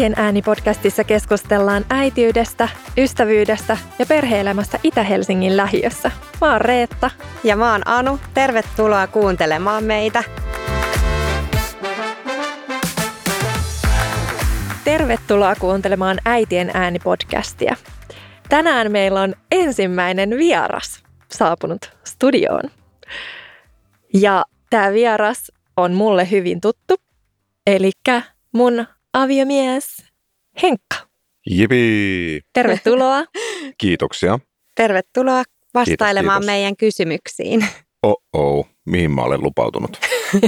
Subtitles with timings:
[0.00, 2.68] Äitien ääni-podcastissa keskustellaan äitiydestä,
[2.98, 6.10] ystävyydestä ja perheelämästä Itä-Helsingin lähiössä.
[6.40, 7.10] Mä oon Reetta.
[7.44, 8.18] Ja mä oon Anu.
[8.34, 10.24] Tervetuloa kuuntelemaan meitä.
[14.84, 17.76] Tervetuloa kuuntelemaan Äitien ääni-podcastia.
[18.48, 22.70] Tänään meillä on ensimmäinen vieras saapunut studioon.
[24.14, 26.94] Ja tämä vieras on mulle hyvin tuttu,
[27.66, 27.90] eli
[28.52, 29.84] mun aviomies
[30.62, 30.96] Henkka.
[31.50, 32.40] Jipi!
[32.52, 33.24] Tervetuloa.
[33.78, 34.38] Kiitoksia.
[34.74, 35.42] Tervetuloa
[35.74, 36.46] vastailemaan kiitos.
[36.46, 37.66] meidän kysymyksiin.
[38.02, 40.00] Oh-oh, mihin mä olen lupautunut?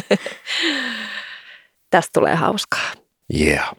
[1.91, 2.93] Tästä tulee hauskaa.
[3.41, 3.73] Yeah.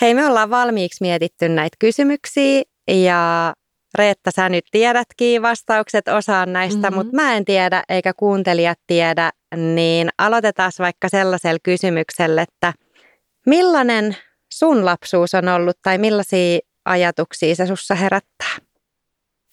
[0.00, 3.54] Hei, me ollaan valmiiksi mietitty näitä kysymyksiä ja
[3.98, 6.84] Reetta, sä nyt tiedätkin vastaukset osaan näistä, Mhm.
[6.86, 6.94] mm-hmm.
[6.96, 12.72] mutta mä en tiedä eikä kuuntelijat tiedä, niin aloitetaan vaikka sellaisella kysymyksellä, että
[13.46, 14.16] millainen
[14.52, 18.56] sun lapsuus on ollut tai millaisia ajatuksia se sussa herättää?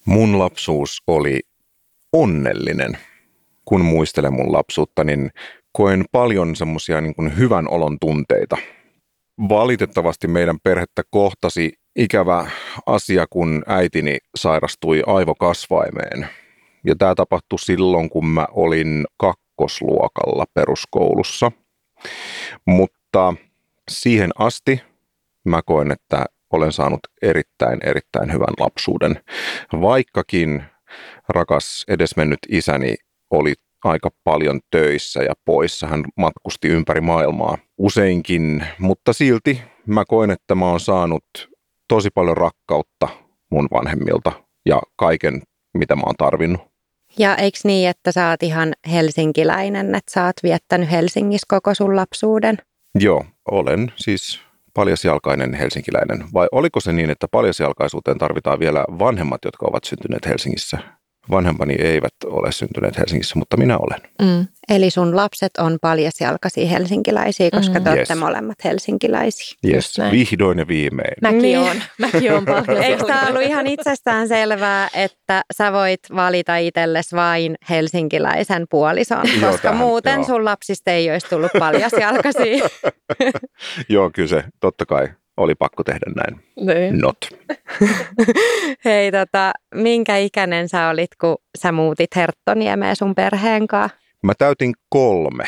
[0.05, 1.39] Mun lapsuus oli
[2.13, 2.97] onnellinen.
[3.65, 5.31] Kun muistelen mun lapsuutta, niin
[5.71, 8.57] koen paljon semmoisia niin hyvän olon tunteita.
[9.49, 12.49] Valitettavasti meidän perhettä kohtasi ikävä
[12.85, 16.27] asia, kun äitini sairastui aivokasvaimeen.
[16.85, 21.51] Ja tämä tapahtui silloin, kun mä olin kakkosluokalla peruskoulussa.
[22.65, 23.33] Mutta
[23.91, 24.81] siihen asti
[25.45, 29.21] mä koen, että olen saanut erittäin, erittäin hyvän lapsuuden.
[29.81, 30.63] Vaikkakin
[31.29, 32.95] rakas edesmennyt isäni
[33.29, 33.53] oli
[33.83, 35.87] aika paljon töissä ja poissa.
[35.87, 41.23] Hän matkusti ympäri maailmaa useinkin, mutta silti mä koen, että mä oon saanut
[41.87, 43.07] tosi paljon rakkautta
[43.51, 44.31] mun vanhemmilta
[44.65, 45.41] ja kaiken,
[45.73, 46.61] mitä mä oon tarvinnut.
[47.17, 51.95] Ja eikö niin, että sä oot ihan helsinkiläinen, että sä oot viettänyt Helsingissä koko sun
[51.95, 52.57] lapsuuden?
[52.99, 54.41] Joo, olen siis
[54.73, 56.23] paljasjalkainen helsinkiläinen.
[56.33, 60.77] Vai oliko se niin, että paljasjalkaisuuteen tarvitaan vielä vanhemmat, jotka ovat syntyneet Helsingissä?
[61.31, 63.99] Vanhempani eivät ole syntyneet Helsingissä, mutta minä olen.
[64.21, 64.47] Mm.
[64.69, 67.83] Eli sun lapset on paljasjalkaisia helsinkiläisiä, koska Mm.
[67.83, 68.19] te olette Yes.
[68.19, 69.57] molemmat helsinkiläisiä.
[69.67, 71.13] Yes, vihdoin ja viimein.
[71.21, 71.59] Mäkin Niin.
[71.59, 71.75] on.
[71.99, 72.83] Mäkin on paljon.
[72.83, 79.51] Eikö tämä ollut ihan itsestään selvää, että sä voit valita itsellesi vain helsinkiläisen puolison, Joo,
[79.51, 80.23] koska tähän, muuten joo.
[80.23, 82.69] sun lapsista ei olisi tullut paljasjalkaisia.
[83.89, 85.07] Joo, kyllä se totta kai
[85.37, 86.43] oli pakko tehdä näin.
[86.55, 86.99] Niin.
[86.99, 87.17] Not.
[88.85, 93.97] Hei, tota, minkä ikäinen sä olit, kun sä muutit Herttoniemeen sun perheen kanssa?
[94.23, 95.43] Mä täytin kolme.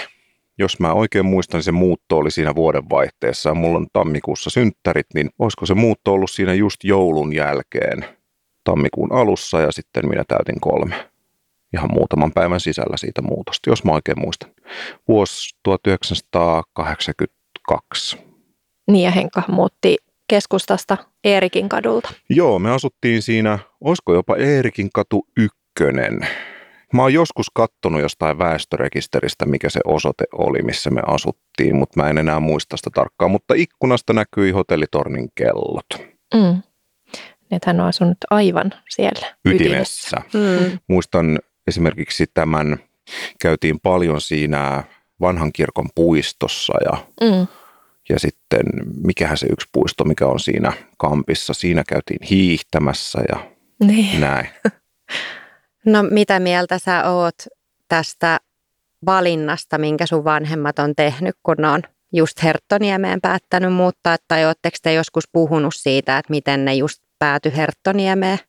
[0.57, 3.53] Jos mä oikein muistan, niin se muutto oli siinä vuodenvaihteessa.
[3.53, 8.05] Mulla on tammikuussa synttärit, niin olisiko se muutto ollut siinä just joulun jälkeen
[8.63, 11.09] tammikuun alussa ja sitten minä täytin kolme.
[11.73, 14.51] Ihan muutaman päivän sisällä siitä muutosta, jos mä oikein muistan.
[15.07, 18.17] Vuosi 1982.
[18.87, 19.97] Niin ja Henkka muutti
[20.27, 22.09] keskustasta Eerikin kadulta.
[22.29, 26.27] Joo, me asuttiin siinä, olisiko jopa Eerikin katu ykkönen.
[26.93, 32.09] Mä oon joskus kattonut jostain väestörekisteristä, mikä se osoite oli, missä me asuttiin, mutta mä
[32.09, 33.31] en enää muista sitä tarkkaan.
[33.31, 36.61] Mutta ikkunasta näkyi hotellitornin kellot Mm.
[37.51, 40.17] Että hän on asunut aivan siellä ytimessä.
[40.33, 40.79] Mm.
[40.87, 42.77] Muistan esimerkiksi tämän,
[43.41, 44.83] käytiin paljon siinä
[45.21, 47.47] vanhan kirkon puistossa ja, Mm.
[48.09, 48.63] Ja sitten
[49.03, 51.53] mikähän se yksi puisto, mikä on siinä kampissa.
[51.53, 54.21] Siinä käytiin hiihtämässä ja Niin.
[54.21, 54.49] näin.
[55.85, 57.35] No mitä mieltä sä oot
[57.87, 58.39] tästä
[59.05, 61.81] valinnasta, minkä sun vanhemmat on tehnyt, kun ne on
[62.13, 67.51] just Herttoniemeen päättänyt muuttaa, tai ootteko te joskus puhunut siitä, että miten ne just pääty
[67.55, 68.39] Herttoniemeen?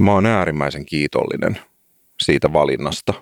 [0.00, 1.58] Mä oon äärimmäisen kiitollinen
[2.22, 3.14] siitä valinnasta.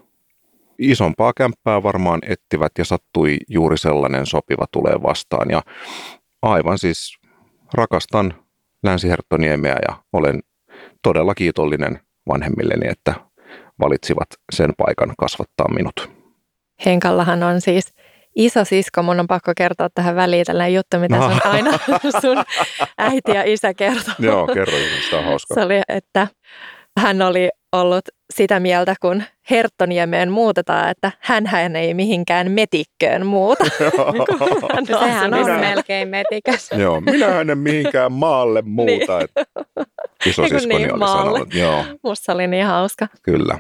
[0.81, 5.51] Isompaa kämppää varmaan ettivät ja sattui juuri sellainen sopiva tulee vastaan.
[5.51, 5.63] Ja
[6.43, 7.19] aivan siis
[7.75, 8.35] rakastan
[8.83, 10.41] Länsi-Herttoniemeä ja olen
[11.03, 13.15] todella kiitollinen vanhemmilleni, että
[13.81, 16.11] valitsivat sen paikan kasvattaa minut.
[16.87, 17.95] Henkallahan on siis
[18.37, 21.31] iso sisko, mun on pakko kertoa tähän väliin tällainen juttu, mitä No.
[21.31, 21.71] sun aina
[22.23, 22.45] sun
[22.99, 24.15] äiti ja isä kertoo.
[24.19, 25.55] Joo, kerro, sitä on hauska.
[25.55, 26.29] Se oli, että
[26.99, 33.65] hän oli ollut sitä mieltä, kun Herttoniemeen muutetaan, että hän ei mihinkään metikköön muuta.
[34.61, 35.61] kun hän No, sehän on siellä.
[35.61, 36.71] melkein metikäs.
[36.79, 39.21] Joo, minä en mihinkään maalle muuta.
[39.21, 39.45] että
[40.27, 41.23] Iso Eiku siskoni niin, oli maalle.
[41.31, 41.85] sanonut, joo.
[42.03, 43.07] Musta oli niin hauska.
[43.23, 43.59] Kyllä.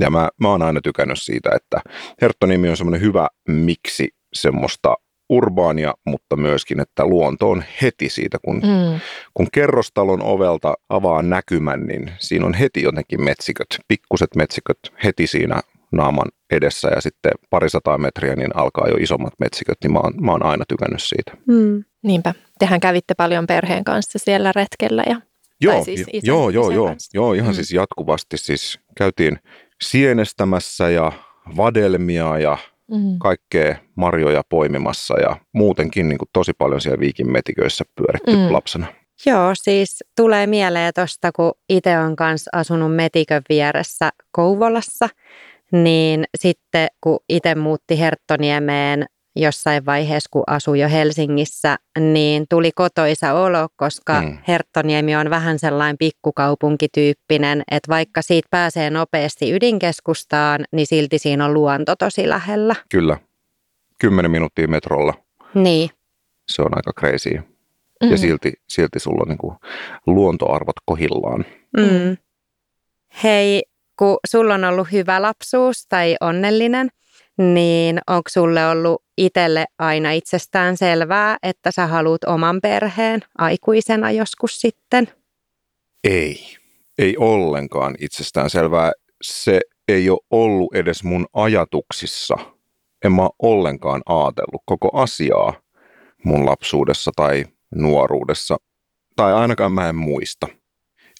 [0.00, 1.80] Ja mä, mä oon aina tykännyt siitä, että
[2.22, 4.96] Herttonimi on semmoinen hyvä miksi semmoista
[5.30, 9.00] urbaania, mutta myöskin, että luonto on heti siitä, kun, mm.
[9.34, 15.60] Kun kerrostalon ovelta avaa näkymän, niin siinä on heti jotenkin metsiköt, pikkuset metsiköt heti siinä
[15.92, 20.32] naaman edessä ja sitten parisataa metriä, niin alkaa jo isommat metsiköt, niin mä oon, mä
[20.32, 21.32] oon aina tykännyt siitä.
[21.46, 21.84] Mm.
[22.02, 22.34] Niinpä.
[22.58, 25.20] Tehän kävitte paljon perheen kanssa siellä retkellä ja
[25.60, 27.54] Joo, siis jo- isän- joo, joo, isän joo, joo, ihan Mm.
[27.54, 29.38] siis jatkuvasti siis käytiin
[29.82, 31.12] sienestämässä ja
[31.56, 32.58] vadelmia ja
[32.90, 33.18] Mm.
[33.18, 38.52] kaikkea marjoja poimimassa ja muutenkin niin kuin tosi paljon siellä Viikin metiköissä pyöritty Mm.
[38.52, 38.86] lapsena.
[39.26, 45.08] Joo, siis tulee mieleen tuosta, kun itse on kanssa asunut Metikön vieressä Kouvolassa,
[45.72, 49.06] niin sitten kun itse muutti Herttoniemeen
[49.36, 54.26] jossain vaiheessa, kun asui jo Helsingissä, niin tuli kotoisa olo, koska Mm.
[54.28, 54.38] mm.
[54.48, 61.54] Herttoniemi on vähän sellainen pikkukaupunkityyppinen, että vaikka siitä pääsee nopeasti ydinkeskustaan, niin silti siinä on
[61.54, 62.74] luonto tosi lähellä.
[62.90, 63.16] Kyllä,
[64.00, 65.14] kymmenen minuuttia metrolla,
[65.54, 65.90] Niin,
[66.48, 67.40] se on aika crazy.
[68.02, 68.10] Mm.
[68.10, 69.56] Ja silti, silti sulla on niin kuin
[70.06, 71.44] luontoarvot kohillaan.
[71.76, 72.16] Mm.
[73.22, 73.62] Hei,
[73.98, 76.88] kun sulla on ollut hyvä lapsuus tai onnellinen,
[77.38, 84.60] niin onko sulle ollut itselle aina itsestään selvää, että sä haluat oman perheen aikuisena joskus
[84.60, 85.08] sitten?
[86.04, 86.56] Ei,
[86.98, 88.92] ei ollenkaan itsestään selvää.
[89.22, 92.34] Se ei ole ollut edes mun ajatuksissa.
[93.04, 95.54] En mä ollenkaan ajatellut koko asiaa
[96.24, 97.44] mun lapsuudessa tai
[97.74, 98.56] nuoruudessa.
[99.16, 100.46] Tai ainakaan mä en muista.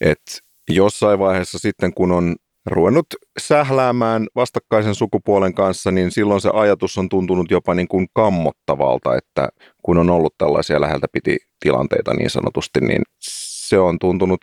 [0.00, 2.36] Et jossain vaiheessa sitten, kun on
[2.66, 3.06] ruvennut
[3.38, 9.48] sähläämään vastakkaisen sukupuolen kanssa, niin silloin se ajatus on tuntunut jopa niin kuin kammottavalta, että
[9.82, 13.02] kun on ollut tällaisia läheltä piti tilanteita niin sanotusti, niin
[13.68, 14.40] se on tuntunut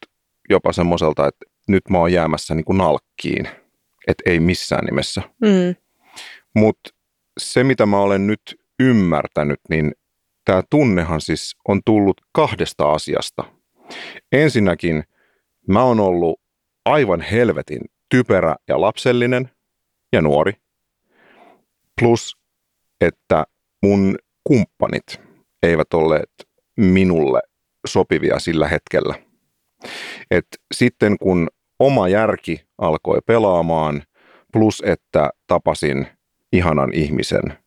[0.49, 3.47] jopa semmoiselta, että nyt mä oon jäämässä niin kuin nalkkiin,
[4.07, 5.21] että ei missään nimessä.
[5.41, 5.75] Mm.
[6.55, 6.89] Mutta
[7.39, 8.41] se, mitä mä olen nyt
[8.79, 9.91] ymmärtänyt, niin
[10.45, 13.43] tämä tunnehan siis on tullut kahdesta asiasta.
[14.31, 15.03] Ensinnäkin
[15.67, 16.41] mä oon ollut
[16.85, 19.49] aivan helvetin typerä ja lapsellinen
[20.13, 20.53] ja nuori.
[22.01, 22.37] Plus,
[23.01, 23.45] että
[23.83, 25.21] mun kumppanit
[25.63, 26.31] eivät olleet
[26.77, 27.41] minulle
[27.87, 29.15] sopivia sillä hetkellä.
[30.31, 31.47] Et sitten kun
[31.79, 34.03] oma järki alkoi pelaamaan,
[34.53, 36.07] plus että tapasin
[36.53, 37.57] ihanan ihmisen,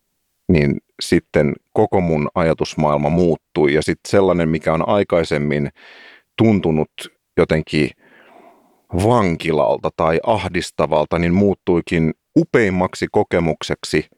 [0.51, 3.73] niin sitten koko mun ajatusmaailma muuttui.
[3.73, 5.69] Ja sitten sellainen, mikä on aikaisemmin
[6.37, 6.91] tuntunut
[7.37, 7.89] jotenkin
[8.93, 14.09] vankilalta tai ahdistavalta, niin muuttuikin upeimmaksi kokemukseksi,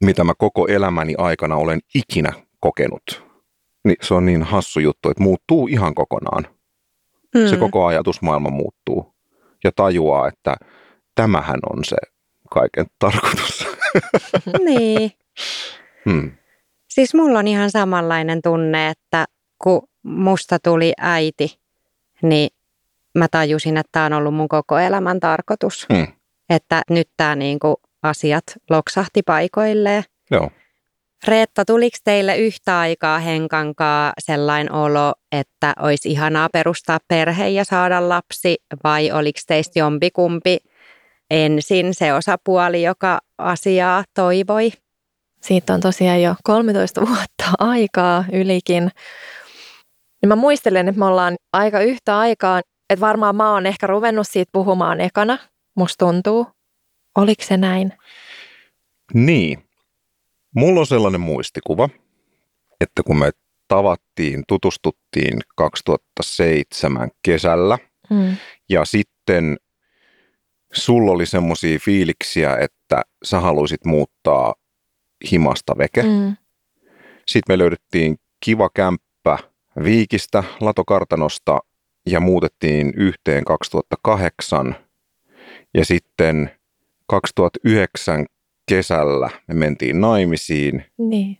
[0.00, 3.28] mitä mä koko elämäni aikana olen ikinä kokenut.
[3.84, 6.46] Niin se on niin hassu juttu, että muuttuu ihan kokonaan.
[7.34, 7.48] Mm.
[7.48, 9.14] Se koko ajatusmaailma muuttuu
[9.64, 10.56] ja tajuaa, että
[11.14, 11.96] tämähän on se
[12.50, 13.68] kaiken tarkoitus.
[14.64, 15.10] Niin.
[16.04, 16.30] Hmm.
[16.88, 19.24] Siis mulla on ihan samanlainen tunne, että
[19.62, 21.58] kun musta tuli äiti,
[22.22, 22.50] niin
[23.14, 25.86] mä tajusin, että tämä on ollut mun koko elämän tarkoitus.
[25.92, 26.06] Hmm.
[26.50, 30.04] Että nyt tämä niinku asiat loksahti paikoilleen.
[30.30, 30.50] Joo.
[31.26, 38.08] Reetta, tuliko teille yhtä aikaa Henkankaa sellainen olo, että olisi ihanaa perustaa perhe ja saada
[38.08, 40.58] lapsi, vai oliko teistä jompikumpi
[41.30, 44.72] ensin se osapuoli, joka asiaa toivoi?
[45.42, 48.90] Siitä on tosiaan jo 13 vuotta aikaa ylikin.
[50.22, 54.28] Niin mä muistelen, että me ollaan aika yhtä aikaa, että varmaan mä oon ehkä ruvennut
[54.28, 55.38] siitä puhumaan ekana,
[55.74, 56.46] musta tuntuu.
[57.14, 57.92] Oliko se näin?
[59.14, 59.64] Niin.
[60.56, 61.88] Mulla on sellainen muistikuva,
[62.80, 63.30] että kun me
[63.68, 67.78] tavattiin, tutustuttiin 2007 kesällä
[68.10, 68.36] Mm.
[68.68, 69.56] ja sitten
[70.72, 74.54] sulla oli semmoisia fiiliksiä, että sä haluaisit muuttaa
[75.30, 76.02] himasta veke.
[76.02, 76.36] Mm.
[77.26, 79.38] Sitten me löydettiin kiva kämppä
[79.84, 81.60] Viikistä, Latokartanosta
[82.10, 84.76] ja muutettiin yhteen 2008.
[85.74, 86.50] Ja sitten
[87.06, 88.26] 2009
[88.68, 91.38] kesällä me mentiin naimisiin Niin.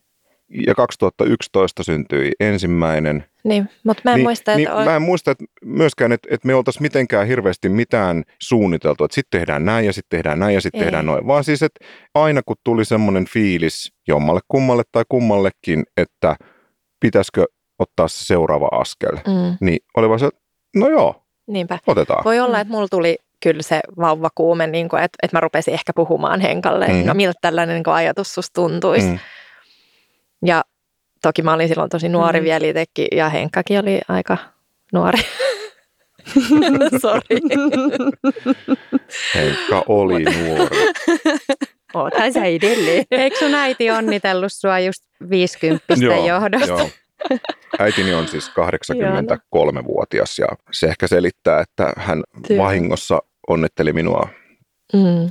[0.66, 3.24] ja 2011 syntyi ensimmäinen.
[3.44, 6.28] Niin, mutta mä en niin, muista, että niin, ol- Mä en muista että myöskään, että,
[6.30, 10.54] että me oltaisiin mitenkään hirveästi mitään suunniteltu, että sitten tehdään näin ja sitten tehdään näin
[10.54, 11.26] ja sitten tehdään noin.
[11.26, 11.84] Vaan siis, että
[12.14, 16.36] aina kun tuli semmoinen fiilis jommalle kummalle tai kummallekin, että
[17.00, 17.44] pitäisikö
[17.78, 20.40] ottaa se seuraava askel, mm, niin oli vaan se, että
[20.76, 21.78] no joo, niinpä.
[21.86, 22.24] otetaan.
[22.24, 25.92] Voi olla, että mulla tuli kyllä se vauvakuume, niin kuin, että, että mä rupesin ehkä
[25.92, 27.06] puhumaan Henkalle, Mm.
[27.06, 29.06] no miltä tällainen niin kuin ajatus susta tuntuisi.
[29.06, 29.18] Mm.
[30.46, 30.64] Ja
[31.22, 32.44] toki mä olin silloin tosi nuori Mm.
[32.44, 34.36] vielä itsekin, ja Henkkakin oli aika
[34.92, 35.18] nuori.
[37.02, 37.38] Sori.
[39.34, 40.76] Henkka oli nuori.
[41.94, 43.04] Oothan sä edelleen.
[43.10, 45.94] Eikö sun äiti onnitellut sua just 50
[46.26, 46.66] johdosta?
[46.68, 46.88] joo.
[47.78, 52.22] Äitini on siis 83-vuotias ja se ehkä selittää, että hän
[52.58, 53.18] vahingossa
[53.48, 54.28] onnetteli minua.
[54.92, 55.30] Mm.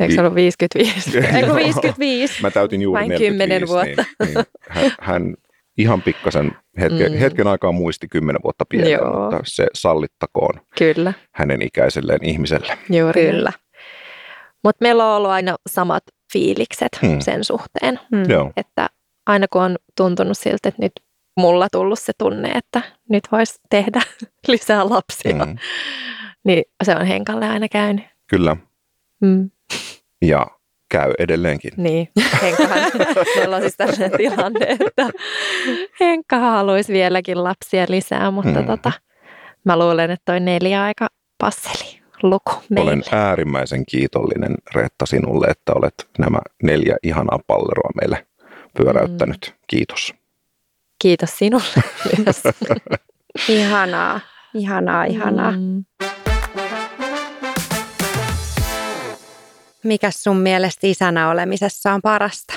[0.00, 1.18] Eikö se ollut 55?
[1.36, 2.42] Eikö 55?
[2.42, 4.04] Mä täytin juuri Vain 45, 10 vuotta.
[4.24, 5.34] Niin, niin hän, hän
[5.78, 7.18] ihan pikkasen hetken, Mm.
[7.18, 9.20] hetken aikaa muisti kymmenen vuotta pienellä, Joo.
[9.22, 12.78] mutta se sallittakoon Kyllä, hänen ikäiselleen ihmiselle.
[12.90, 13.26] juuri.
[13.26, 13.52] Kyllä.
[14.64, 17.20] Mutta meillä on ollut aina samat fiilikset Hmm.
[17.20, 18.30] sen suhteen, Mm.
[18.30, 18.86] Joo, että
[19.26, 20.92] aina kun on tuntunut siltä, että nyt
[21.38, 24.00] mulla tullut se tunne, että nyt voisi tehdä
[24.48, 25.56] lisää lapsia, mm,
[26.44, 28.04] niin se on Henkalle aina käynyt.
[28.26, 28.56] kyllä.
[29.20, 29.50] Mm.
[30.22, 30.46] Ja
[30.90, 31.72] käy edelleenkin.
[31.76, 32.08] Niin,
[32.42, 32.78] Henkkahan,
[33.36, 35.08] meillä on siis tällainen tilanne, että
[36.00, 38.66] Henkka haluaisi vieläkin lapsia lisää, mutta Mm.
[38.66, 38.92] tota,
[39.64, 42.90] mä luulen, että toi neljä aika passeli luku meille.
[42.90, 48.26] Olen äärimmäisen kiitollinen Reetta sinulle, että olet nämä neljä ihanaa palleroa meille
[48.76, 49.38] pyöräyttänyt.
[49.54, 49.58] Mm.
[49.66, 50.14] Kiitos.
[50.98, 51.82] Kiitos sinulle
[52.24, 52.42] myös.
[53.48, 54.20] Ihanaa,
[54.54, 55.50] ihanaa, ihanaa.
[55.50, 55.84] Mm.
[59.84, 62.54] Mikäs sun mielestä isänä olemisessa on parasta?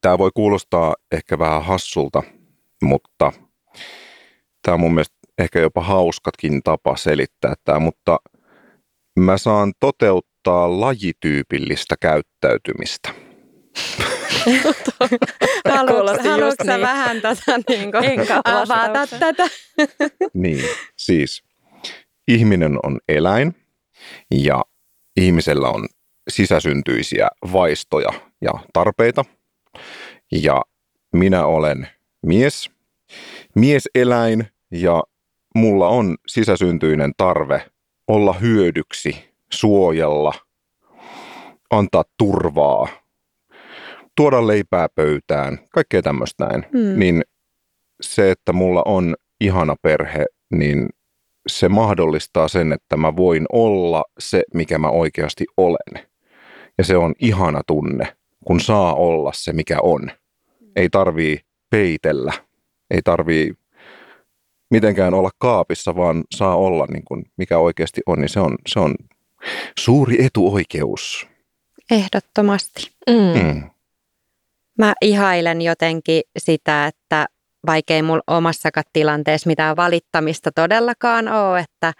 [0.00, 2.22] Tämä voi kuulostaa ehkä vähän hassulta,
[2.82, 3.32] mutta
[4.62, 8.18] tämä on mun mielestä ehkä jopa hauskatkin tapa selittää tämä, mutta
[9.18, 13.10] mä saan toteuttaa lajityypillistä käyttäytymistä.
[15.68, 16.80] Haluatko, sä niin.
[16.80, 19.48] vähän tätä niin kuin, avata tätä?
[20.34, 20.64] Niin,
[20.96, 21.42] siis
[22.28, 23.54] ihminen on eläin
[24.30, 24.64] ja
[25.16, 25.88] ihmisellä on
[26.28, 28.10] sisäsyntyisiä vaistoja
[28.40, 29.24] ja tarpeita.
[30.32, 30.62] Ja
[31.12, 31.88] minä olen
[32.26, 32.70] mies,
[33.54, 35.02] mieseläin ja
[35.54, 37.70] mulla on sisäsyntyinen tarve
[38.08, 40.32] olla hyödyksi, suojella,
[41.70, 42.88] antaa turvaa,
[44.16, 46.66] tuoda leipää pöytään, kaikkea tämmöistä näin.
[46.72, 46.98] Hmm.
[46.98, 47.22] Niin
[48.00, 50.88] se, että mulla on ihana perhe, niin
[51.46, 56.06] se mahdollistaa sen, että mä voin olla se, mikä mä oikeasti olen.
[56.78, 60.10] Ja se on ihana tunne, kun saa olla se, mikä on.
[60.76, 62.32] Ei tarvii peitellä,
[62.90, 63.54] ei tarvii
[64.70, 68.80] mitenkään olla kaapissa, vaan saa olla niin kuin mikä oikeasti on, niin se on, se
[68.80, 68.94] on
[69.78, 71.28] suuri etuoikeus.
[71.90, 72.90] Ehdottomasti.
[73.10, 73.42] Mm.
[73.42, 73.70] Mm.
[74.78, 77.26] Mä ihailen jotenkin sitä, että
[77.66, 81.92] vaikkei mulla omassakaan tilanteessa mitään valittamista todellakaan ole, että,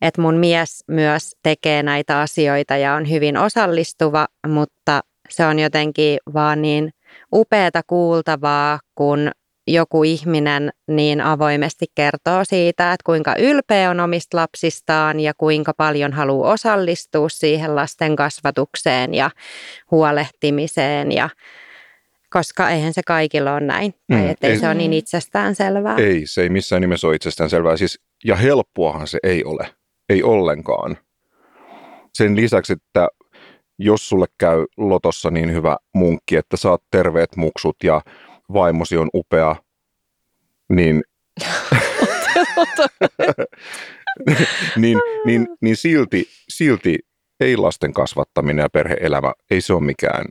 [0.00, 6.18] että mun mies myös tekee näitä asioita ja on hyvin osallistuva, mutta se on jotenkin
[6.34, 6.90] vaan niin
[7.32, 9.30] upeata kuultavaa, kun
[9.66, 16.12] joku ihminen niin avoimesti kertoo siitä, että kuinka ylpeä on omista lapsistaan ja kuinka paljon
[16.12, 19.30] haluaa osallistua siihen lasten kasvatukseen ja
[19.90, 21.28] huolehtimiseen ja
[22.32, 25.96] koska eihän se kaikilla ole näin, Mm, ettei ei- se ole niin itsestään selvää.
[25.96, 27.76] Ei, se ei missään nimessä ole itsestään selvää.
[27.76, 29.70] Siis, ja helppoahan se ei ole.
[30.08, 30.96] Ei ollenkaan.
[32.14, 33.08] Sen lisäksi, että
[33.78, 38.00] jos sulle käy lotossa niin hyvä munkki, että saat terveet muksut ja
[38.52, 39.56] vaimosi on upea,
[40.68, 41.02] niin,
[44.76, 46.98] niin, niin, niin silti, silti
[47.40, 50.24] ei lasten kasvattaminen ja perheelämä, ei se ole mikään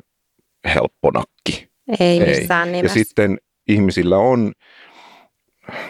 [0.73, 1.36] helppo nakki.
[1.99, 2.39] Ei Ei.
[2.39, 2.93] missään Ja nimessä.
[2.93, 4.51] sitten ihmisillä on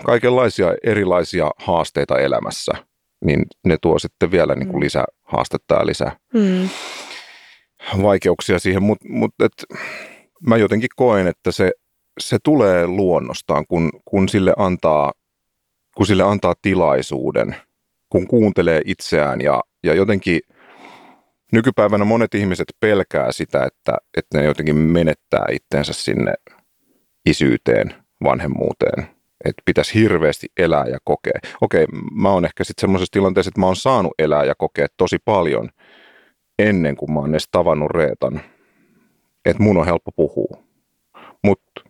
[0.05, 2.71] kaikenlaisia erilaisia haasteita elämässä,
[3.25, 4.83] niin ne tuo sitten vielä niin kuin Mm.
[4.83, 6.69] lisää haastetta ja lisää Mm.
[8.01, 9.51] vaikeuksia siihen, mutta mut, et,
[10.47, 11.71] mä jotenkin koen, että se,
[12.19, 15.13] se tulee luonnostaan, kun, kun, sille antaa,
[15.97, 17.55] kun sille antaa tilaisuuden,
[18.09, 20.39] kun kuuntelee itseään ja, ja jotenkin
[21.51, 26.33] nykypäivänä monet ihmiset pelkää sitä, että, että ne jotenkin menettää itsensä sinne
[27.25, 29.07] isyyteen, vanhemmuuteen.
[29.45, 31.39] Että pitäisi hirveästi elää ja kokea.
[31.61, 35.17] Okei, mä oon ehkä sitten semmoisessa tilanteessa, että mä oon saanut elää ja kokea tosi
[35.25, 35.69] paljon
[36.59, 38.41] ennen kuin mä oon edes tavannut Reetan.
[39.45, 40.63] Että mun on helppo puhua.
[41.43, 41.81] Mutta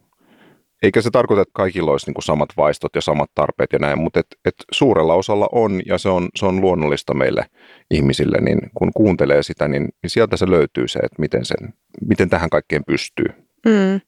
[0.84, 4.19] eikä se tarkoita, että kaikilla olisi niinku samat vaistot ja samat tarpeet ja näin, mutta
[4.19, 7.46] et, et suurella osalla on ja se on, se on luonnollista meille
[7.91, 11.74] ihmisille, niin kun kuuntelee sitä, niin, niin sieltä se löytyy se, että miten, sen,
[12.07, 13.25] miten tähän kaikkeen pystyy.
[13.65, 14.01] Mm.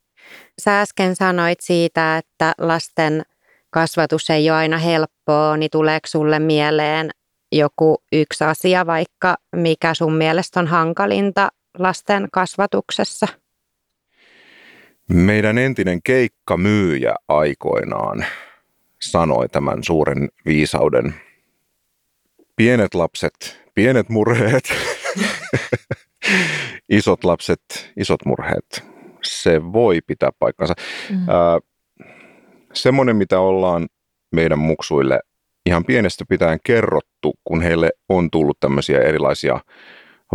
[0.62, 3.22] Sä äsken sanoit siitä, että lasten
[3.70, 7.10] kasvatus ei ole aina helppoa, niin tuleeko sulle mieleen
[7.52, 13.28] joku yksi asia vaikka, mikä sun mielestä on hankalinta lasten kasvatuksessa?
[15.14, 18.26] Meidän entinen keikkamyyjä aikoinaan
[19.02, 21.16] sanoi tämän suuren viisauden.
[22.56, 24.64] Pienet lapset, pienet murheet.
[26.90, 28.84] isot lapset, isot murheet.
[29.24, 30.74] Se voi pitää paikkansa.
[31.10, 31.30] Mm.
[31.30, 31.60] Ää,
[32.74, 33.88] semmoinen, mitä ollaan
[34.32, 35.20] meidän muksuille
[35.66, 39.60] ihan pienestä pitäen kerrottu, kun heille on tullut tämmöisiä erilaisia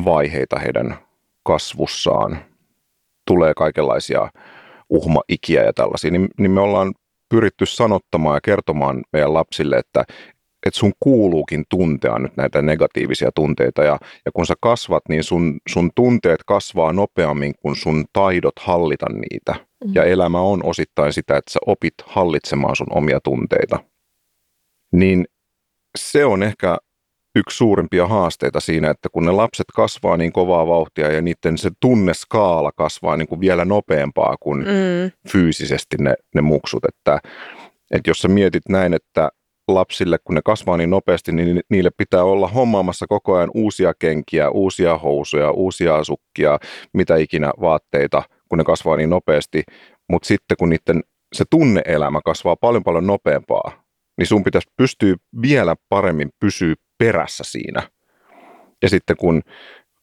[0.04, 0.98] vaiheita heidän
[1.42, 2.38] kasvussaan.
[3.26, 4.28] Tulee kaikenlaisia
[4.94, 6.94] uhmaikiä ja tällaisia, niin, niin me ollaan
[7.28, 10.04] pyritty sanottamaan ja kertomaan meidän lapsille, että,
[10.66, 15.58] että sun kuuluukin tuntea nyt näitä negatiivisia tunteita ja, ja kun sä kasvat, niin sun,
[15.68, 19.54] sun tunteet kasvaa nopeammin kuin sun taidot hallita niitä.
[19.84, 19.92] Mm.
[19.94, 23.78] Ja elämä on osittain sitä, että sä opit hallitsemaan sun omia tunteita.
[24.92, 25.24] Niin
[25.98, 26.76] se on ehkä
[27.36, 31.70] yksi suurimpia haasteita siinä, että kun ne lapset kasvaa niin kovaa vauhtia ja niiden se
[31.80, 35.30] tunneskaala kasvaa niin kuin vielä nopeampaa kuin mm.
[35.32, 36.84] fyysisesti ne, ne muksut.
[36.84, 37.18] Että,
[37.90, 39.30] että jos sä mietit näin, että
[39.68, 44.50] lapsille, kun ne kasvaa niin nopeasti, niin niille pitää olla hommaamassa koko ajan uusia kenkiä,
[44.50, 46.58] uusia housuja, uusia asukkia,
[46.92, 49.62] mitä ikinä vaatteita, kun ne kasvaa niin nopeasti.
[50.10, 51.02] Mutta sitten kun niiden
[51.34, 53.84] se tunneelämä kasvaa paljon paljon nopeampaa,
[54.18, 57.82] niin sun pitäisi pystyä vielä paremmin pysyä perässä siinä.
[58.82, 59.42] Ja sitten kun,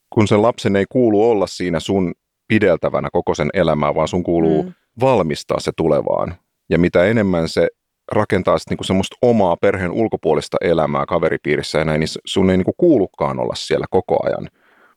[0.09, 2.13] kun sen lapsen ei kuulu olla siinä sun
[2.47, 4.73] pideltävänä koko sen elämää, vaan sun kuuluu mm.
[4.99, 6.35] valmistaa se tulevaan.
[6.69, 7.67] Ja mitä enemmän se
[8.11, 12.73] rakentaa sitten niinku semmoista omaa perheen ulkopuolista elämää kaveripiirissä ja näin, niin sun ei niinku
[12.77, 14.49] kuulukaan olla siellä koko ajan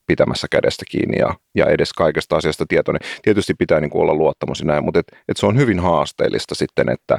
[0.07, 3.01] pitämässä kädestä kiinni ja, ja edes kaikesta asiasta tietoinen.
[3.23, 6.89] Tietysti pitää niinku olla luottamus ja näin, mutta et, et se on hyvin haasteellista sitten,
[6.89, 7.19] että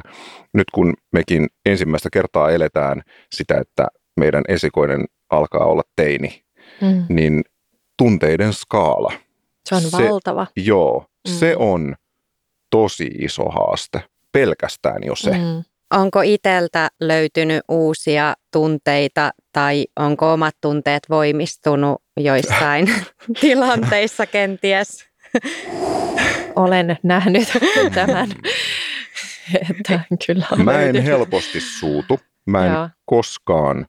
[0.54, 3.02] nyt kun mekin ensimmäistä kertaa eletään
[3.32, 3.86] sitä, että
[4.16, 6.44] meidän esikoinen alkaa olla teini,
[6.80, 7.04] mm.
[7.08, 7.44] niin
[7.98, 9.12] tunteiden skaala.
[9.68, 10.46] Se on se, valtava.
[10.56, 11.32] Joo, mm.
[11.32, 11.94] se on
[12.70, 15.30] tosi iso haaste, pelkästään jo se.
[15.30, 15.64] Mm.
[15.90, 22.94] Onko iteltä löytynyt uusia tunteita tai onko omat tunteet voimistunut joissain
[23.40, 25.06] tilanteissa kenties?
[26.56, 27.48] Olen nähnyt
[27.94, 28.28] tämän.
[29.70, 32.20] Että kyllä Mä en helposti suutu.
[32.46, 32.88] Mä en Joo.
[33.04, 33.86] koskaan,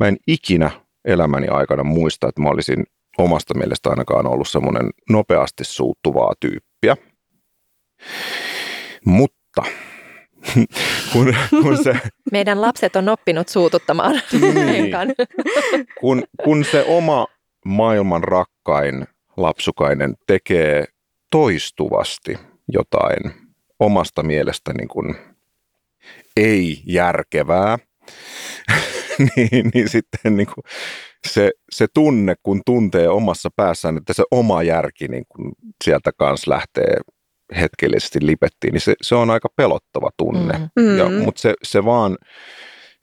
[0.00, 0.70] mä en ikinä
[1.04, 2.84] elämäni aikana muista, että mä olisin
[3.18, 6.96] omasta mielestä ainakaan ollut semmoinen nopeasti suuttuvaa tyyppiä.
[9.04, 9.62] Mutta
[11.12, 11.94] kun, kun se...
[12.32, 14.14] Meidän lapset on oppinut suututtamaan
[14.54, 14.92] niin.
[16.00, 17.26] kun, kun se oma
[17.64, 20.84] maailman rakkain lapsukainen tekee
[21.30, 25.14] toistuvasti jotain omasta mielestä niin kuin
[26.36, 27.78] ei järkevää,
[29.36, 30.64] niin, niin sitten niin kuin
[31.26, 35.52] se, se tunne, kun tuntee omassa päässään, että se oma järki niin kuin
[35.84, 36.96] sieltä kanssa lähtee
[37.60, 40.70] hetkellisesti lipettiin, niin se, se on aika pelottava tunne.
[40.76, 40.98] Mm.
[40.98, 41.14] Ja, mm.
[41.14, 42.18] mutta se, se vaan,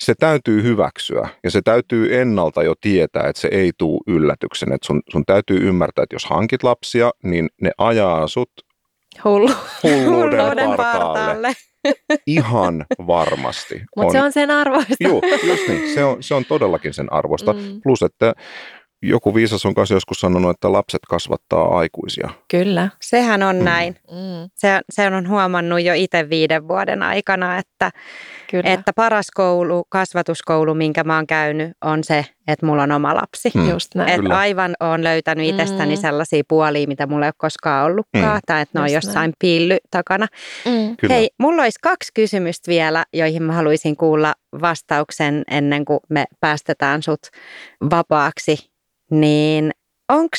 [0.04, 4.74] se täytyy hyväksyä ja se täytyy ennalta jo tietää, että se ei tule yllätyksen.
[4.74, 8.52] Että sun, sun täytyy ymmärtää, että jos hankit lapsia, niin ne ajaa sut
[9.24, 9.50] Hullu.
[9.84, 11.54] hulluuden, hulluuden partaalle.
[12.28, 13.82] Ihan varmasti.
[13.96, 14.96] Mutta se on sen arvoista.
[15.00, 15.94] Joo, just niin.
[15.94, 17.54] Se on, se on todellakin sen arvosta.
[17.54, 17.82] Mm.
[17.84, 18.34] Plus, että
[19.02, 22.30] joku viisas on kanssa joskus sanonut, että lapset kasvattaa aikuisia.
[22.52, 22.90] Kyllä.
[23.02, 23.64] Sehän on mm.
[23.64, 23.96] näin.
[24.12, 24.50] Mm.
[24.56, 27.92] Se, se on huomannut jo itse viiden vuoden aikana, että,
[28.52, 28.74] Kyllä.
[28.74, 33.52] että paras koulu, kasvatuskoulu, minkä mä oon käynyt, on se, että mulla on oma lapsi.
[33.56, 33.70] Mm.
[33.70, 34.10] Just näin.
[34.10, 36.02] Että aivan on löytänyt itsestäni mm.
[36.02, 38.42] sellaisia puolia, mitä mulla ei ole koskaan ollutkaan, mm.
[38.46, 39.34] tai että ne on jossain näin.
[39.40, 40.28] piilly takana.
[40.66, 41.10] Mm.
[41.10, 47.04] Hei, mulla olisi kaksi kysymystä vielä, joihin mä haluaisin kuulla vastauksen ennen kuin me päästetään
[47.04, 47.20] sut
[47.92, 48.77] vapaaksi
[49.12, 49.72] niin
[50.10, 50.38] onko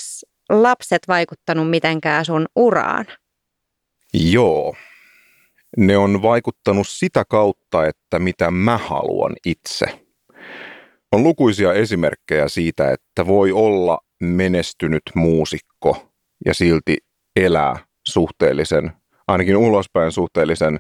[0.49, 3.07] lapset vaikuttanut mitenkään sun uraan?
[4.15, 4.77] Joo.
[5.77, 10.07] Ne on vaikuttanut sitä kautta, että mitä mä haluan itse.
[11.13, 16.13] On lukuisia esimerkkejä siitä, että voi olla menestynyt muusikko
[16.47, 16.97] ja silti
[17.37, 17.77] elää
[18.09, 18.93] suhteellisen,
[19.29, 20.79] ainakin ulospäin suhteellisen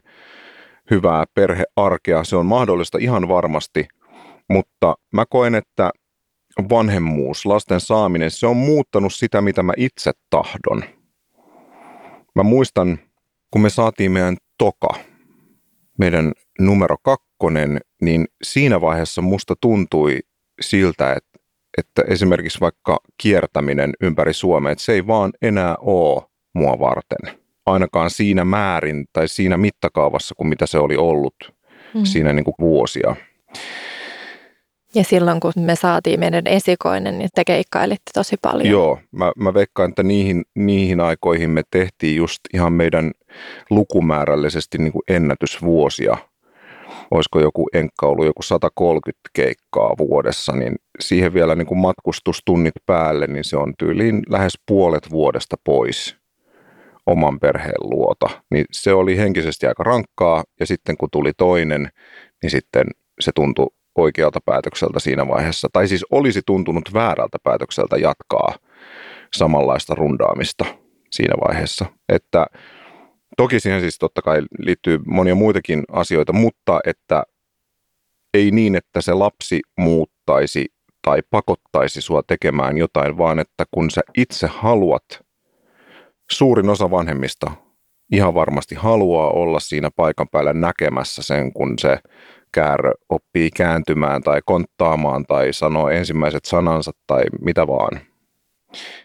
[0.90, 2.24] hyvää perhearkea.
[2.24, 3.88] Se on mahdollista ihan varmasti,
[4.48, 5.90] mutta mä koen, että
[6.70, 10.84] vanhemmuus, lasten saaminen, se on muuttanut sitä, mitä mä itse tahdon.
[12.34, 12.98] Mä muistan,
[13.50, 14.88] kun me saatiin meidän toka,
[15.98, 20.18] meidän numero kakkonen, niin siinä vaiheessa musta tuntui
[20.60, 21.38] siltä, että,
[21.78, 26.22] että esimerkiksi vaikka kiertäminen ympäri Suomea, että se ei vaan enää ole
[26.54, 27.38] mua varten.
[27.66, 31.34] Ainakaan siinä määrin tai siinä mittakaavassa kuin mitä se oli ollut
[31.94, 32.04] mm.
[32.04, 33.16] siinä niin kuin vuosia.
[34.94, 38.70] Ja silloin kun me saatiin meidän esikoinen, niin te keikkailitte tosi paljon.
[38.70, 43.10] Joo, mä, mä veikkaan, että niihin, niihin aikoihin me tehtiin just ihan meidän
[43.70, 46.16] lukumäärällisesti niin kuin ennätysvuosia.
[47.10, 53.26] Olisiko joku enkka ollut joku 130 keikkaa vuodessa, niin siihen vielä niin kuin matkustustunnit päälle,
[53.26, 56.16] niin se on tyyliin lähes puolet vuodesta pois
[57.06, 58.26] oman perheen luota.
[58.50, 61.88] Niin se oli henkisesti aika rankkaa ja sitten kun tuli toinen,
[62.42, 62.84] niin sitten
[63.20, 63.66] se tuntui
[63.98, 68.54] oikealta päätökseltä siinä vaiheessa, tai siis olisi tuntunut väärältä päätökseltä jatkaa
[69.34, 70.64] samanlaista rundaamista
[71.10, 71.86] siinä vaiheessa.
[72.08, 72.46] Että
[73.38, 77.22] Toki siihen siis totta kai liittyy monia muitakin asioita, mutta että
[78.34, 80.66] ei niin, että se lapsi muuttaisi
[81.02, 85.04] tai pakottaisi sua tekemään jotain, vaan että kun sä itse haluat,
[86.32, 87.50] suurin osa vanhemmista
[88.12, 91.98] ihan varmasti haluaa olla siinä paikan päällä näkemässä sen, kun se
[92.52, 98.00] käärö oppii kääntymään tai konttaamaan tai sanoo ensimmäiset sanansa tai mitä vaan.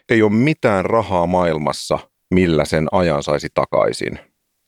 [0.08, 1.98] Ei ole mitään rahaa maailmassa,
[2.34, 4.18] millä sen ajan saisi takaisin.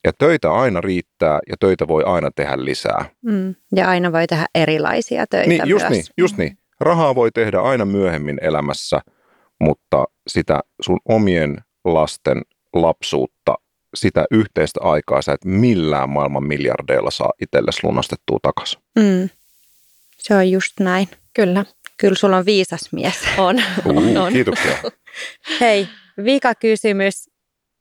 [0.05, 3.05] Ja töitä aina riittää ja töitä voi aina tehdä lisää.
[3.21, 3.55] Mm.
[3.75, 5.91] Ja aina voi tehdä erilaisia töitä Niin, just myös.
[5.91, 6.57] niin, just niin.
[6.79, 9.01] Rahaa voi tehdä aina myöhemmin elämässä,
[9.61, 12.41] mutta sitä sun omien lasten
[12.73, 13.55] lapsuutta,
[13.99, 18.79] sitä yhteistä aikaa sä et millään maailman miljardeilla saa itsellesi lunastettua takaisin.
[18.99, 19.29] Mm.
[20.17, 21.07] Se on just näin.
[21.33, 21.65] Kyllä,
[21.97, 23.15] Kyllä sulla on viisas mies.
[23.37, 23.55] on.
[23.85, 24.33] Uh, on.
[24.33, 24.77] kiitoksia.
[25.61, 25.87] Hei,
[26.23, 27.29] vika kysymys.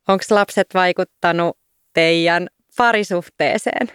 [0.09, 1.59] Onko lapset vaikuttanut
[1.93, 3.89] teidän parisuhteeseen?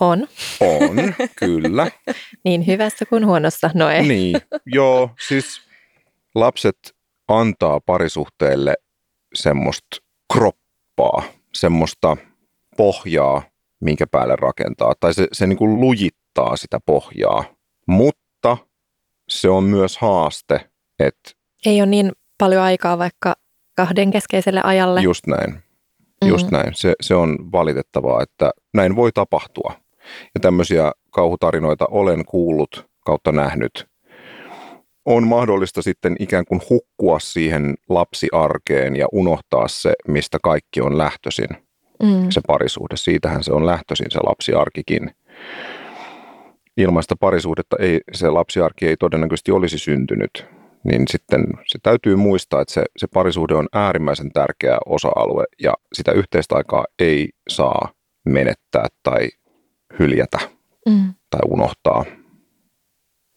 [0.00, 0.28] On.
[0.60, 0.96] On,
[1.36, 1.90] kyllä.
[2.44, 3.70] Niin hyvässä kuin huonossa.
[3.74, 4.02] No ei.
[4.08, 4.36] Niin,
[4.66, 5.60] joo, siis
[6.34, 6.78] lapset
[7.28, 8.74] antaa parisuhteelle
[9.34, 9.96] semmoista
[10.32, 11.22] kroppaa,
[11.54, 12.16] semmoista
[12.76, 13.42] pohjaa,
[13.80, 17.44] minkä päälle rakentaa, tai se, se niin kuin lujittaa sitä pohjaa,
[17.86, 18.56] mutta
[19.28, 21.30] se on myös haaste, että
[21.66, 23.34] Ei ole niin paljon aikaa vaikka
[23.76, 25.00] kahden keskeiselle ajalle.
[25.00, 25.62] just näin,
[26.24, 26.56] just Mm.
[26.56, 29.74] näin, se, se on valitettavaa, että näin voi tapahtua.
[30.34, 33.86] Ja tämmöisiä kauhutarinoita olen kuullut kautta nähnyt.
[35.06, 41.48] On mahdollista sitten ikään kuin hukkua siihen lapsiarkeen ja unohtaa se, mistä kaikki on lähtöisin,
[42.02, 42.30] Mm.
[42.30, 42.96] se parisuhde.
[42.96, 45.10] Siitähän se on lähtöisin se lapsiarkikin.
[46.76, 50.46] Ilmaista parisuhdetta ei, se lapsiarki ei todennäköisesti olisi syntynyt.
[50.84, 56.12] Niin sitten se täytyy muistaa, että se, se parisuhde on äärimmäisen tärkeä osa-alue ja sitä
[56.12, 57.92] yhteistä aikaa ei saa
[58.24, 59.28] menettää tai
[59.98, 60.38] hyljätä
[60.88, 61.14] Mm.
[61.30, 62.04] tai unohtaa.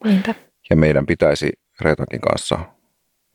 [0.04, 0.34] Niinpä.
[0.70, 2.58] Ja meidän pitäisi Reetankin kanssa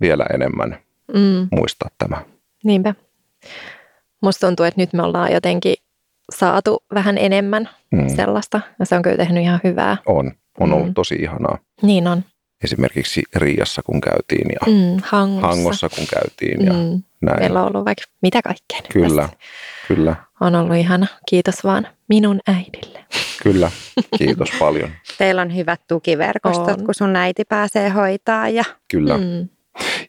[0.02, 0.78] vielä enemmän
[1.14, 1.48] Mm.
[1.52, 2.18] muistaa tämä.
[2.64, 2.96] Niinpä.
[4.22, 5.76] Musta tuntuu, että nyt me ollaan jotenkin
[6.36, 8.16] saatu vähän enemmän Mm.
[8.16, 8.62] sellaista.
[8.80, 9.98] Ja se on kyllä tehnyt ihan hyvää.
[10.06, 10.94] On, on ollut Mm.
[10.94, 11.58] tosi ihanaa.
[11.82, 12.24] Niin on.
[12.64, 15.02] Esimerkiksi Riassa kun käytiin ja Mm.
[15.04, 15.48] Hangossa.
[15.48, 17.04] Hangossa kun käytiin ja Mm.
[17.22, 17.40] näin.
[17.40, 18.80] Meillä on ollut vaikka mitä kaikkea.
[18.94, 19.38] Kyllä, tässä.
[19.88, 21.08] kyllä, On ollut ihana.
[21.30, 23.06] Kiitos vaan minun äidille.
[23.44, 23.72] Kyllä.
[24.18, 24.90] Kiitos paljon.
[25.18, 26.86] Teillä on hyvät tukiverkostot, On.
[26.86, 29.18] kun sun äiti pääsee hoitaa ja Kyllä.
[29.18, 29.50] Mm.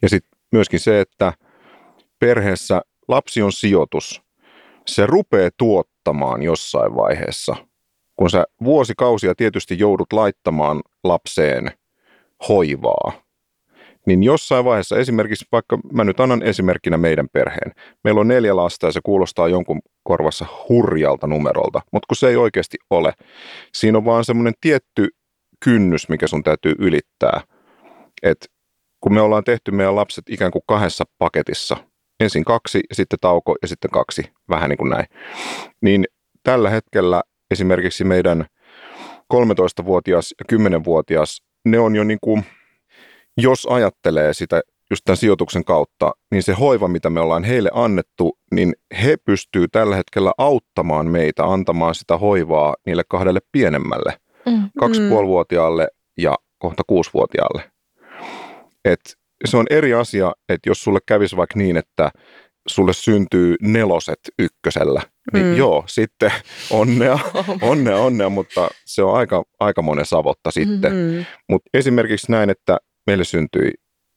[0.03, 1.33] Ja sitten myöskin se, että
[2.19, 4.23] perheessä lapsi on sijoitus.
[4.87, 7.57] Se rupeaa tuottamaan jossain vaiheessa.
[8.17, 11.71] Kun sä vuosikausia tietysti joudut laittamaan lapseen
[12.49, 13.13] hoivaa,
[14.07, 17.73] niin jossain vaiheessa esimerkiksi, vaikka mä nyt annan esimerkkinä meidän perheen.
[18.05, 22.37] Meillä on neljä lasta ja se kuulostaa jonkun korvassa hurjalta numerolta, mutta kun se ei
[22.37, 23.13] oikeasti ole.
[23.75, 25.09] Siinä on vaan semmoinen tietty
[25.65, 27.41] kynnys, mikä sun täytyy ylittää.
[28.23, 28.47] Että
[29.01, 31.77] kun me ollaan tehty meidän lapset ikään kuin kahdessa paketissa,
[32.21, 35.07] ensin kaksi sitten tauko ja sitten kaksi, vähän niin kuin näin,
[35.81, 36.05] niin
[36.43, 38.47] tällä hetkellä esimerkiksi meidän
[39.35, 42.45] 13-vuotias ja 10-vuotias, ne on jo niin kuin,
[43.37, 48.39] jos ajattelee sitä just tämän sijoituksen kautta, niin se hoiva, mitä me ollaan heille annettu,
[48.55, 54.17] niin he pystyy tällä hetkellä auttamaan meitä antamaan sitä hoivaa niille kahdelle pienemmälle
[54.47, 54.71] Mm.
[54.79, 57.71] kaksipuolivuotiaalle ja kohta kuusivuotiaalle.
[58.85, 59.01] Et
[59.45, 62.11] se on eri asia, että jos sulle kävisi vaikka niin, että
[62.69, 65.57] sulle syntyy neloset ykkösellä, niin Mm.
[65.57, 66.33] joo, sitten
[66.71, 67.19] onnea,
[67.71, 70.93] onnea, onnea, mutta se on aika, aika monen savotta sitten.
[70.93, 73.71] mm, Mutta esimerkiksi näin, että meille syntyi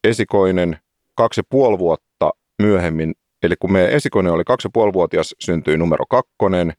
[0.07, 0.77] esikoinen
[1.15, 2.29] kaksi ja puoli vuotta
[2.61, 6.73] myöhemmin, eli kun meidän esikoinen oli kaksi ja puoli vuotias, syntyi numero kakkonen,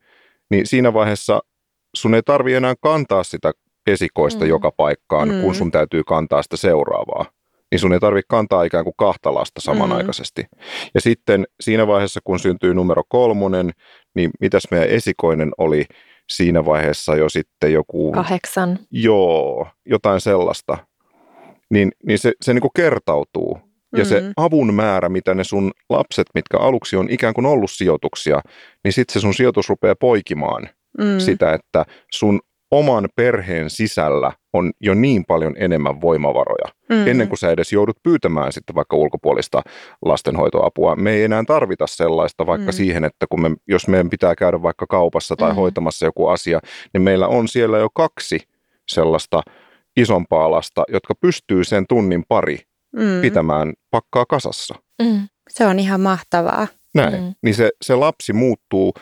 [0.51, 1.41] niin siinä vaiheessa
[1.97, 3.53] sun ei tarvi enää kantaa sitä
[3.87, 4.49] esikoista Mm.
[4.49, 5.41] joka paikkaan, Mm.
[5.41, 7.25] kun sun täytyy kantaa sitä seuraavaa.
[7.71, 10.45] Niin sun ei tarvitse kantaa ikään kuin kahta lasta samanaikaisesti.
[10.95, 13.71] Ja sitten siinä vaiheessa, kun syntyy numero kolmonen,
[14.15, 15.85] niin mitäs meidän esikoinen oli
[16.31, 18.13] siinä vaiheessa jo sitten joku...
[18.13, 18.79] Kahdeksan.
[18.91, 20.79] Joo, jotain sellaista.
[21.71, 23.59] Niin, niin se, se niin kuin kertautuu.
[23.97, 24.33] Ja se Mm.
[24.37, 28.41] avun määrä, mitä ne sun lapset, mitkä aluksi on ikään kuin ollut sijoituksia,
[28.85, 34.73] niin sitten se sun sijoitus rupeaa poikimaan mm, sitä, että sun oman perheen sisällä on
[34.81, 36.73] jo niin paljon enemmän voimavaroja.
[36.89, 39.63] mm, Ennen kuin sä edes joudut pyytämään sitten vaikka ulkopuolista
[40.05, 40.97] lastenhoitoapua.
[40.97, 42.77] Me ei enää tarvita sellaista vaikka Mm.
[42.77, 45.57] siihen, että kun me, jos meidän pitää käydä vaikka kaupassa tai Mm.
[45.57, 46.61] hoitamassa joku asia,
[46.93, 48.39] niin meillä on siellä jo kaksi
[48.89, 49.43] sellaista
[49.99, 52.59] isompaa lasta, jotka pystyy sen tunnin pari
[52.97, 53.21] mm.
[53.23, 54.75] pitämään pakkaa kasassa.
[55.03, 55.29] Mm.
[55.51, 56.67] Se on ihan mahtavaa.
[56.95, 57.23] Näin.
[57.23, 57.35] Mm.
[57.43, 58.95] Niin se, se lapsi muuttuu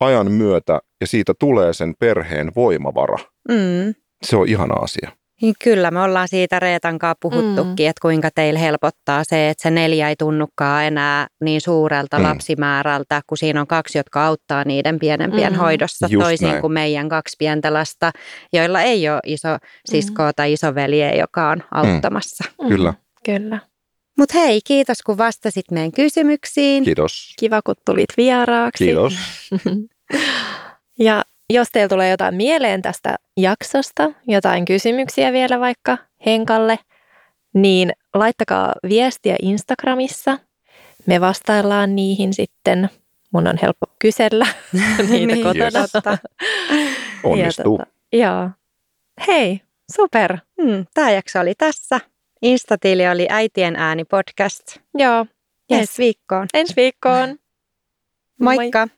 [0.00, 3.18] ajan myötä ja siitä tulee sen perheen voimavara.
[3.48, 3.94] Mm.
[4.22, 5.12] Se on ihana asia.
[5.42, 7.90] Niin kyllä, me ollaan siitä Reetan kanssa puhuttukin, mm.
[7.90, 12.24] että kuinka teillä helpottaa se, että se neljä ei tunnukaan enää niin suurelta mm.
[12.24, 15.58] lapsimäärältä, kun siinä on kaksi, jotka auttaa niiden pienempien mm.
[15.58, 16.60] hoidossa, Just toisin näin.
[16.60, 18.12] kuin meidän kaksi pientä lasta,
[18.52, 20.32] joilla ei ole iso siskoa mm.
[20.36, 22.44] tai isoveliä, joka on auttamassa.
[22.62, 22.68] Mm.
[22.68, 22.94] Kyllä.
[23.24, 23.60] Kyllä.
[24.18, 26.84] Mutta hei, kiitos kun vastasit meidän kysymyksiin.
[26.84, 27.34] Kiitos.
[27.38, 28.84] Kiva, kun tulit vieraaksi.
[28.84, 29.14] Kiitos.
[30.98, 36.78] ja jos teillä tulee jotain mieleen tästä jaksosta, jotain kysymyksiä vielä vaikka Henkalle,
[37.54, 40.38] niin laittakaa viestiä Instagramissa.
[41.06, 42.90] Me vastaillaan niihin sitten.
[43.32, 44.46] Mun on helppo kysellä
[45.10, 45.80] niitä Niin, kotona.
[45.80, 45.92] yes.
[45.92, 46.18] totta.
[47.24, 47.78] Onnistuu.
[47.78, 48.50] Ja, tota, joo.
[49.26, 49.60] Hei,
[49.96, 50.38] super.
[50.62, 52.00] Hmm, Tämä jakso oli tässä.
[52.42, 54.76] Instatili oli Äitien ääni podcast.
[54.98, 55.26] Joo.
[55.72, 55.80] Yes.
[55.80, 56.46] Ensi viikkoon.
[56.54, 57.38] Ensi viikkoon.
[58.40, 58.88] Moikka!